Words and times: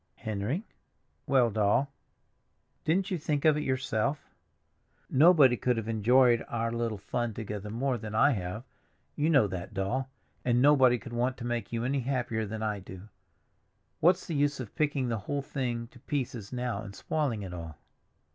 "Henry?" 0.15 0.65
"Well, 1.27 1.51
Doll." 1.51 1.91
"Didn't 2.85 3.11
you 3.11 3.19
think 3.19 3.45
of 3.45 3.55
it, 3.55 3.61
yourself?" 3.61 4.31
"Nobody 5.11 5.55
could 5.55 5.77
have 5.77 5.87
enjoyed 5.87 6.43
our 6.49 6.71
little 6.71 6.97
fun 6.97 7.35
together 7.35 7.69
more 7.69 7.99
than 7.99 8.15
I 8.15 8.31
have, 8.31 8.63
you 9.15 9.29
know 9.29 9.45
that, 9.45 9.75
Doll; 9.75 10.09
and 10.43 10.59
nobody 10.59 10.97
could 10.97 11.13
want 11.13 11.37
to 11.37 11.45
make 11.45 11.71
you 11.71 11.83
any 11.83 11.99
happier 11.99 12.47
than 12.47 12.63
I 12.63 12.79
do. 12.79 13.09
What's 13.99 14.25
the 14.25 14.33
use 14.33 14.59
of 14.59 14.73
picking 14.73 15.07
the 15.09 15.19
whole 15.19 15.43
thing 15.43 15.85
to 15.89 15.99
pieces 15.99 16.51
now 16.51 16.81
and 16.81 16.95
spoiling 16.95 17.43
it 17.43 17.53
all?" 17.53 17.77